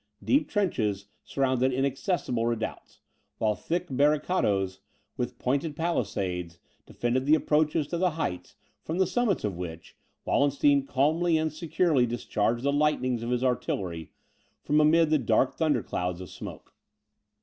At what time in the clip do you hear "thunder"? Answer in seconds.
15.55-15.83